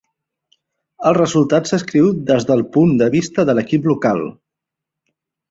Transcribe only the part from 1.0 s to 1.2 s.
El